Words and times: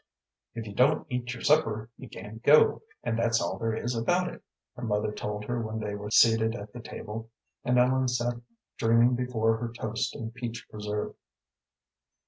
"If 0.55 0.65
you 0.65 0.73
don't 0.73 1.05
eat 1.11 1.31
your 1.35 1.43
supper 1.43 1.91
you 1.95 2.09
can't 2.09 2.41
go, 2.41 2.81
and 3.03 3.19
that's 3.19 3.39
all 3.39 3.59
there 3.59 3.75
is 3.75 3.95
about 3.95 4.33
it," 4.33 4.41
her 4.75 4.81
mother 4.81 5.11
told 5.11 5.45
her 5.45 5.61
when 5.61 5.77
they 5.79 5.93
were 5.93 6.09
seated 6.09 6.55
at 6.55 6.73
the 6.73 6.79
table, 6.81 7.29
and 7.63 7.77
Ellen 7.77 8.07
sat 8.07 8.41
dreaming 8.77 9.13
before 9.13 9.57
her 9.57 9.71
toast 9.71 10.15
and 10.15 10.33
peach 10.33 10.67
preserve. 10.71 11.13